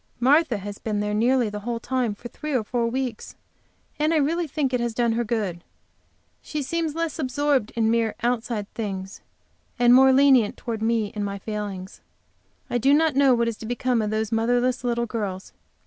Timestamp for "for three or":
2.15-2.63